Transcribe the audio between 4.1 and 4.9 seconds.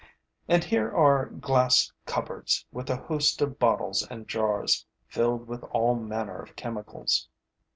jars,